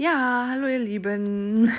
[0.00, 1.70] Ja, hallo ihr Lieben.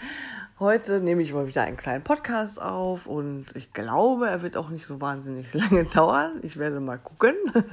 [0.60, 4.68] Heute nehme ich mal wieder einen kleinen Podcast auf und ich glaube, er wird auch
[4.68, 6.38] nicht so wahnsinnig lange dauern.
[6.42, 7.34] Ich werde mal gucken.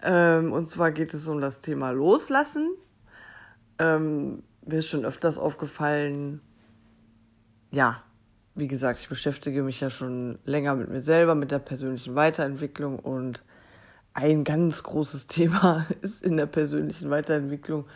[0.00, 2.70] Ähm, und zwar geht es um das Thema Loslassen.
[3.80, 6.40] Ähm, mir ist schon öfters aufgefallen,
[7.72, 8.00] ja,
[8.54, 13.00] wie gesagt, ich beschäftige mich ja schon länger mit mir selber, mit der persönlichen Weiterentwicklung
[13.00, 13.42] und
[14.14, 17.86] ein ganz großes Thema ist in der persönlichen Weiterentwicklung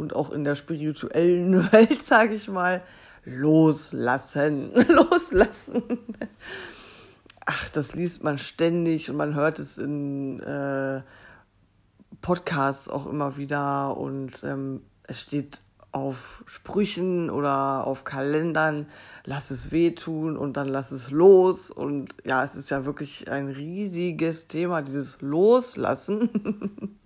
[0.00, 2.82] und auch in der spirituellen Welt, sage ich mal,
[3.24, 5.82] loslassen, loslassen.
[7.44, 11.02] Ach, das liest man ständig und man hört es in äh,
[12.22, 15.60] Podcasts auch immer wieder und ähm, es steht
[15.92, 18.86] auf Sprüchen oder auf Kalendern,
[19.24, 21.70] lass es wehtun und dann lass es los.
[21.70, 26.96] Und ja, es ist ja wirklich ein riesiges Thema, dieses Loslassen.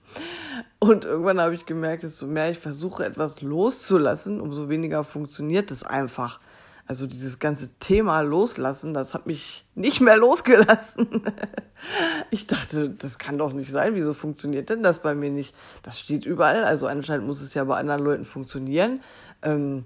[0.85, 5.83] Und irgendwann habe ich gemerkt, desto mehr ich versuche, etwas loszulassen, umso weniger funktioniert es
[5.83, 6.41] einfach.
[6.87, 11.23] Also dieses ganze Thema loslassen, das hat mich nicht mehr losgelassen.
[12.31, 13.95] Ich dachte, das kann doch nicht sein.
[13.95, 15.55] Wieso funktioniert denn das bei mir nicht?
[15.83, 16.65] Das steht überall.
[16.65, 19.03] Also anscheinend muss es ja bei anderen Leuten funktionieren.
[19.43, 19.85] Ähm,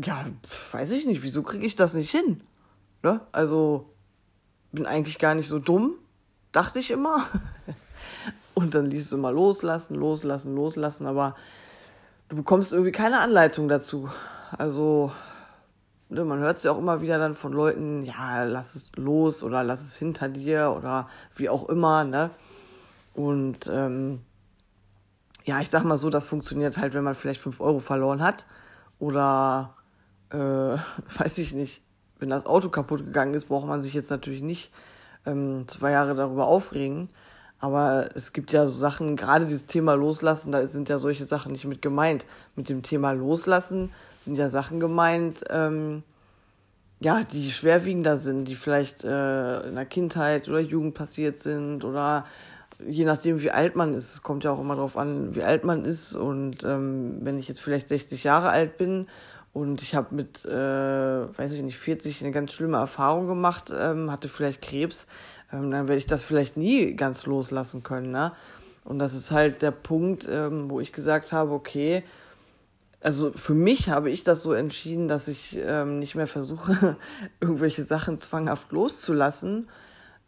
[0.00, 0.24] ja,
[0.70, 1.24] weiß ich nicht.
[1.24, 2.42] Wieso kriege ich das nicht hin?
[3.02, 3.20] Ne?
[3.32, 3.90] Also
[4.70, 5.94] bin eigentlich gar nicht so dumm,
[6.52, 7.26] dachte ich immer.
[8.54, 11.36] Und dann liest du mal loslassen, loslassen, loslassen, aber
[12.28, 14.10] du bekommst irgendwie keine Anleitung dazu.
[14.56, 15.12] Also
[16.12, 19.42] ne, man hört es ja auch immer wieder dann von Leuten, ja, lass es los
[19.42, 22.30] oder lass es hinter dir oder wie auch immer, ne?
[23.14, 24.20] Und ähm,
[25.44, 28.46] ja, ich sag mal so, das funktioniert halt, wenn man vielleicht fünf Euro verloren hat
[28.98, 29.74] oder
[30.30, 30.36] äh,
[31.18, 31.82] weiß ich nicht,
[32.18, 34.70] wenn das Auto kaputt gegangen ist, braucht man sich jetzt natürlich nicht
[35.26, 37.08] ähm, zwei Jahre darüber aufregen.
[37.62, 41.52] Aber es gibt ja so Sachen, gerade dieses Thema Loslassen, da sind ja solche Sachen
[41.52, 42.26] nicht mit gemeint.
[42.56, 46.02] Mit dem Thema Loslassen sind ja Sachen gemeint, ähm,
[46.98, 52.26] ja, die schwerwiegender sind, die vielleicht äh, in der Kindheit oder Jugend passiert sind oder
[52.84, 54.12] je nachdem, wie alt man ist.
[54.12, 56.16] Es kommt ja auch immer darauf an, wie alt man ist.
[56.16, 59.06] Und ähm, wenn ich jetzt vielleicht 60 Jahre alt bin
[59.52, 64.10] und ich habe mit, äh, weiß ich nicht, 40 eine ganz schlimme Erfahrung gemacht, ähm,
[64.10, 65.06] hatte vielleicht Krebs,
[65.52, 68.10] ähm, dann werde ich das vielleicht nie ganz loslassen können.
[68.10, 68.32] Ne?
[68.84, 72.02] Und das ist halt der Punkt, ähm, wo ich gesagt habe, okay,
[73.00, 76.96] also für mich habe ich das so entschieden, dass ich ähm, nicht mehr versuche,
[77.40, 79.68] irgendwelche Sachen zwanghaft loszulassen,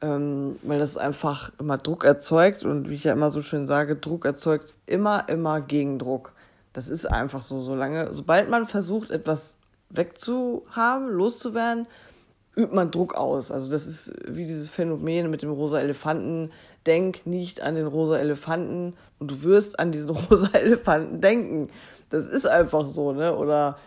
[0.01, 3.97] ähm, weil das einfach immer Druck erzeugt und wie ich ja immer so schön sage,
[3.97, 6.33] Druck erzeugt immer, immer Gegendruck.
[6.73, 9.57] Das ist einfach so, solange, sobald man versucht, etwas
[9.91, 11.87] wegzuhaben, loszuwerden,
[12.57, 13.51] übt man Druck aus.
[13.51, 16.51] Also das ist wie dieses Phänomen mit dem rosa Elefanten.
[16.87, 21.71] Denk nicht an den rosa Elefanten und du wirst an diesen rosa Elefanten denken.
[22.11, 23.37] Das ist einfach so, ne?
[23.37, 23.79] Oder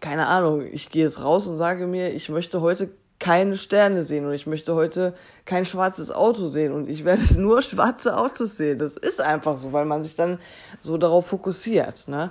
[0.00, 4.26] keine Ahnung, ich gehe jetzt raus und sage mir, ich möchte heute keine Sterne sehen
[4.26, 5.14] und ich möchte heute
[5.46, 8.78] kein schwarzes Auto sehen und ich werde nur schwarze Autos sehen.
[8.78, 10.38] Das ist einfach so, weil man sich dann
[10.80, 12.30] so darauf fokussiert, ne?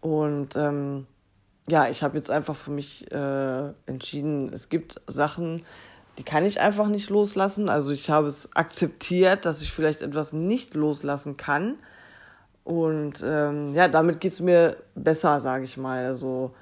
[0.00, 1.06] Und ähm,
[1.68, 5.64] ja, ich habe jetzt einfach für mich äh, entschieden, es gibt Sachen,
[6.18, 7.68] die kann ich einfach nicht loslassen.
[7.68, 11.74] Also ich habe es akzeptiert, dass ich vielleicht etwas nicht loslassen kann.
[12.64, 16.06] Und ähm, ja, damit geht's mir besser, sage ich mal.
[16.06, 16.52] Also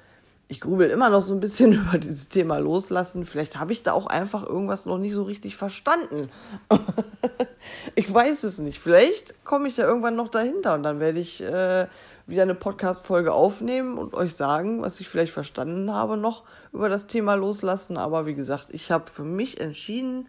[0.47, 3.25] ich grübel immer noch so ein bisschen über dieses Thema loslassen.
[3.25, 6.29] Vielleicht habe ich da auch einfach irgendwas noch nicht so richtig verstanden.
[7.95, 8.79] ich weiß es nicht.
[8.79, 11.87] Vielleicht komme ich ja irgendwann noch dahinter und dann werde ich äh,
[12.27, 16.43] wieder eine Podcast-Folge aufnehmen und euch sagen, was ich vielleicht verstanden habe noch
[16.73, 17.97] über das Thema Loslassen.
[17.97, 20.27] Aber wie gesagt, ich habe für mich entschieden,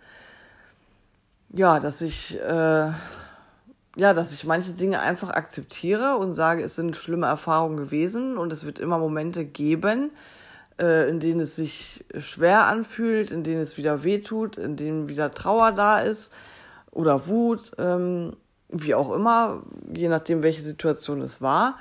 [1.50, 2.90] ja, dass ich, äh,
[3.96, 8.52] ja, dass ich manche Dinge einfach akzeptiere und sage, es sind schlimme Erfahrungen gewesen und
[8.52, 10.10] es wird immer Momente geben,
[10.78, 15.30] äh, in denen es sich schwer anfühlt, in denen es wieder wehtut, in denen wieder
[15.30, 16.32] Trauer da ist
[16.90, 17.72] oder Wut.
[17.78, 18.36] Ähm,
[18.68, 19.62] wie auch immer,
[19.92, 21.78] je nachdem, welche Situation es war.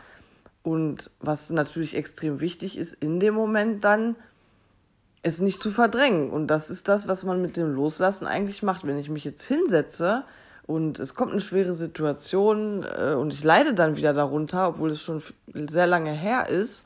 [0.63, 4.15] Und was natürlich extrem wichtig ist, in dem Moment dann
[5.21, 6.29] es nicht zu verdrängen.
[6.29, 8.85] Und das ist das, was man mit dem Loslassen eigentlich macht.
[8.85, 10.23] Wenn ich mich jetzt hinsetze
[10.65, 15.01] und es kommt eine schwere Situation äh, und ich leide dann wieder darunter, obwohl es
[15.01, 15.21] schon
[15.53, 16.85] sehr lange her ist,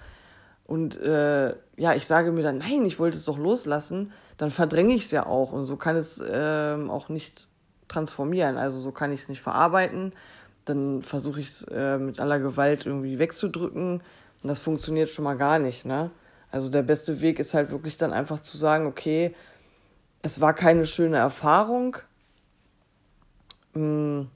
[0.69, 4.93] und äh, ja, ich sage mir dann, nein, ich wollte es doch loslassen, dann verdränge
[4.93, 5.51] ich es ja auch.
[5.51, 7.47] Und so kann es äh, auch nicht
[7.89, 8.57] transformieren.
[8.57, 10.13] Also so kann ich es nicht verarbeiten.
[10.65, 14.01] Dann versuche ich es äh, mit aller Gewalt irgendwie wegzudrücken.
[14.41, 15.85] Und das funktioniert schon mal gar nicht.
[15.85, 16.11] Ne?
[16.51, 19.35] Also der beste Weg ist halt wirklich dann einfach zu sagen, okay,
[20.21, 21.97] es war keine schöne Erfahrung.
[23.73, 24.29] Hm,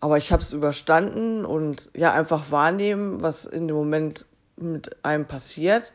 [0.00, 4.26] aber ich habe es überstanden und ja, einfach wahrnehmen, was in dem Moment
[4.56, 5.92] mit einem passiert.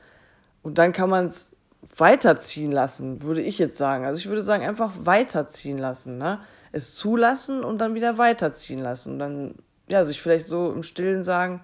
[0.64, 1.52] Und dann kann man es
[1.98, 4.06] weiterziehen lassen, würde ich jetzt sagen.
[4.06, 6.40] Also ich würde sagen, einfach weiterziehen lassen, ne?
[6.72, 9.14] Es zulassen und dann wieder weiterziehen lassen.
[9.14, 9.56] Und dann,
[9.88, 11.62] ja, sich vielleicht so im Stillen sagen,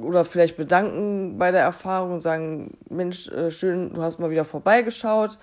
[0.00, 4.44] oder vielleicht bedanken bei der Erfahrung und sagen, Mensch, äh, schön, du hast mal wieder
[4.44, 5.38] vorbeigeschaut.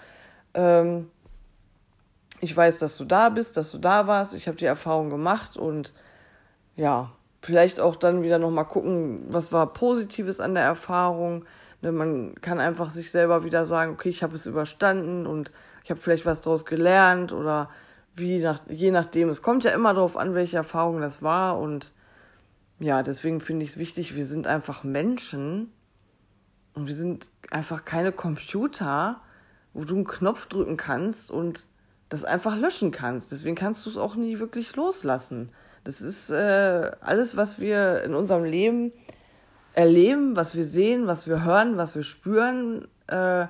[0.53, 1.09] Ähm,
[2.41, 4.33] ich weiß, dass du da bist, dass du da warst.
[4.33, 5.93] Ich habe die Erfahrung gemacht und
[6.75, 7.11] ja,
[7.41, 11.45] vielleicht auch dann wieder nochmal gucken, was war Positives an der Erfahrung.
[11.81, 15.51] Ne, man kann einfach sich selber wieder sagen, okay, ich habe es überstanden und
[15.83, 17.69] ich habe vielleicht was daraus gelernt oder
[18.15, 19.29] wie nach, je nachdem.
[19.29, 21.93] Es kommt ja immer darauf an, welche Erfahrung das war und
[22.79, 25.71] ja, deswegen finde ich es wichtig, wir sind einfach Menschen
[26.73, 29.21] und wir sind einfach keine Computer,
[29.73, 31.67] wo du einen Knopf drücken kannst und
[32.07, 33.31] das einfach löschen kannst.
[33.31, 35.51] Deswegen kannst du es auch nie wirklich loslassen.
[35.83, 38.91] Das ist äh, alles, was wir in unserem Leben
[39.79, 42.89] erleben, was wir sehen, was wir hören, was wir spüren.
[43.07, 43.47] Äh,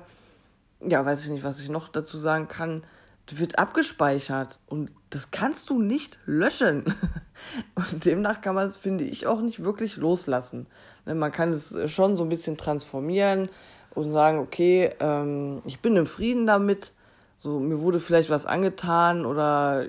[0.88, 2.84] ja, weiß ich nicht, was ich noch dazu sagen kann.
[3.32, 6.84] Wird abgespeichert und das kannst du nicht löschen.
[7.74, 10.66] Und demnach kann man es, finde ich, auch nicht wirklich loslassen.
[11.06, 13.48] Ne, man kann es schon so ein bisschen transformieren
[13.94, 16.92] und sagen, okay, ähm, ich bin im Frieden damit
[17.38, 19.86] so, mir wurde vielleicht was angetan oder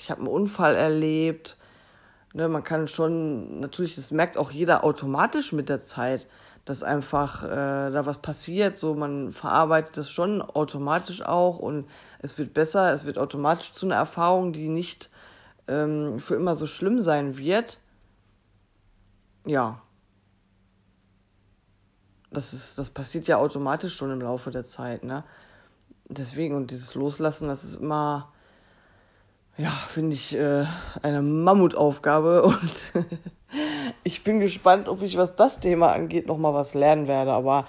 [0.00, 1.58] ich habe einen Unfall erlebt.
[2.34, 6.26] Ne, man kann schon, natürlich, das merkt auch jeder automatisch mit der Zeit,
[6.64, 8.76] dass einfach äh, da was passiert.
[8.76, 11.88] So, man verarbeitet das schon automatisch auch und
[12.18, 15.10] es wird besser, es wird automatisch zu einer Erfahrung, die nicht
[15.68, 17.78] ähm, für immer so schlimm sein wird.
[19.46, 19.80] Ja.
[22.32, 25.22] Das, ist, das passiert ja automatisch schon im Laufe der Zeit, ne?
[26.08, 28.32] deswegen, und dieses Loslassen, das ist immer,
[29.56, 30.64] ja, finde ich, äh,
[31.02, 32.42] eine Mammutaufgabe.
[32.44, 33.06] Und
[34.02, 37.32] ich bin gespannt, ob ich, was das Thema angeht, nochmal was lernen werde.
[37.32, 37.66] Aber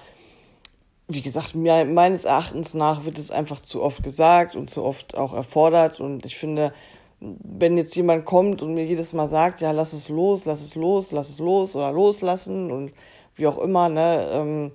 [1.07, 5.15] wie gesagt, mir, meines Erachtens nach wird es einfach zu oft gesagt und zu oft
[5.15, 5.99] auch erfordert.
[5.99, 6.73] Und ich finde,
[7.19, 10.75] wenn jetzt jemand kommt und mir jedes Mal sagt, ja, lass es los, lass es
[10.75, 12.93] los, lass es los oder loslassen und
[13.35, 14.71] wie auch immer, ne, ähm,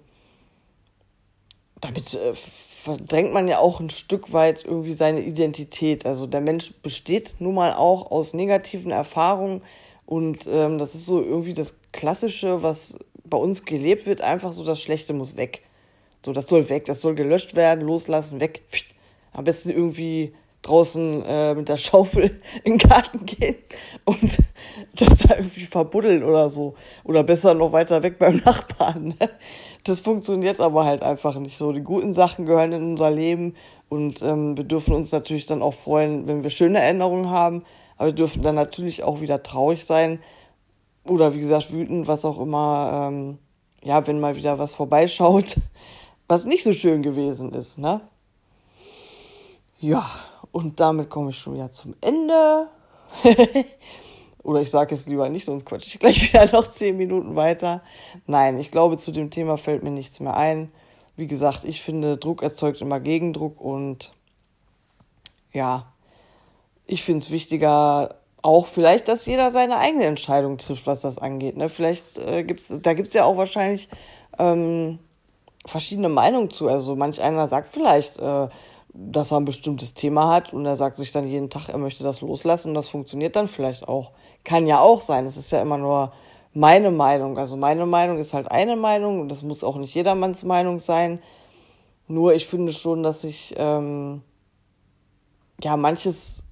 [1.80, 6.06] damit äh, verdrängt man ja auch ein Stück weit irgendwie seine Identität.
[6.06, 9.62] Also der Mensch besteht nun mal auch aus negativen Erfahrungen
[10.06, 14.64] und ähm, das ist so irgendwie das Klassische, was bei uns gelebt wird, einfach so,
[14.64, 15.62] das Schlechte muss weg.
[16.24, 18.62] So, das soll weg, das soll gelöscht werden, loslassen, weg.
[19.32, 23.56] Am besten irgendwie draußen äh, mit der Schaufel in den Garten gehen
[24.04, 24.38] und
[24.96, 26.74] das da irgendwie verbuddeln oder so.
[27.04, 29.14] Oder besser noch weiter weg beim Nachbarn.
[29.20, 29.30] Ne?
[29.84, 31.72] Das funktioniert aber halt einfach nicht so.
[31.72, 33.54] Die guten Sachen gehören in unser Leben
[33.88, 37.64] und ähm, wir dürfen uns natürlich dann auch freuen, wenn wir schöne Erinnerungen haben.
[37.96, 40.20] Aber wir dürfen dann natürlich auch wieder traurig sein
[41.04, 43.08] oder wie gesagt wütend, was auch immer.
[43.10, 43.38] Ähm,
[43.82, 45.56] ja, wenn mal wieder was vorbeischaut,
[46.28, 48.02] was nicht so schön gewesen ist, ne?
[49.80, 50.08] Ja,
[50.52, 52.68] und damit komme ich schon wieder zum Ende.
[54.42, 57.82] Oder ich sage es lieber nicht, sonst quatsche ich gleich wieder noch zehn Minuten weiter.
[58.26, 60.72] Nein, ich glaube, zu dem Thema fällt mir nichts mehr ein.
[61.16, 64.12] Wie gesagt, ich finde, Druck erzeugt immer Gegendruck und
[65.52, 65.92] ja,
[66.86, 71.56] ich finde es wichtiger, auch vielleicht, dass jeder seine eigene Entscheidung trifft, was das angeht.
[71.56, 71.68] Ne?
[71.68, 73.88] Vielleicht äh, gibt's, da gibt es ja auch wahrscheinlich
[74.38, 74.98] ähm,
[75.66, 76.68] verschiedene Meinungen zu.
[76.68, 78.48] Also manch einer sagt vielleicht, äh,
[78.92, 82.02] dass er ein bestimmtes Thema hat und er sagt sich dann jeden Tag, er möchte
[82.02, 84.12] das loslassen und das funktioniert dann vielleicht auch.
[84.44, 85.26] Kann ja auch sein.
[85.26, 86.12] Es ist ja immer nur
[86.52, 87.38] meine Meinung.
[87.38, 91.22] Also meine Meinung ist halt eine Meinung und das muss auch nicht jedermanns Meinung sein.
[92.08, 94.22] Nur ich finde schon, dass ich ähm,
[95.62, 96.42] ja manches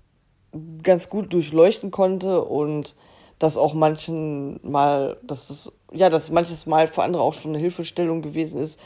[0.83, 2.95] ganz gut durchleuchten konnte und
[3.38, 7.61] dass auch manchen mal, dass es, ja, dass manches Mal für andere auch schon eine
[7.61, 8.78] Hilfestellung gewesen ist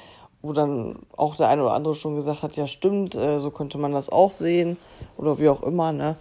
[0.43, 3.79] wo dann auch der eine oder andere schon gesagt hat, ja stimmt, äh, so könnte
[3.79, 4.77] man das auch sehen
[5.17, 6.17] oder wie auch immer, ne?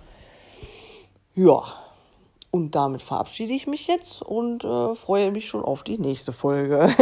[1.33, 1.63] Ja,
[2.51, 6.93] und damit verabschiede ich mich jetzt und äh, freue mich schon auf die nächste Folge.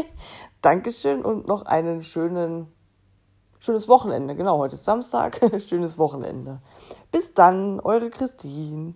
[0.62, 2.68] Dankeschön und noch einen schönen,
[3.58, 4.36] schönes Wochenende.
[4.36, 6.60] Genau, heute ist Samstag, schönes Wochenende.
[7.10, 8.94] Bis dann, eure Christine.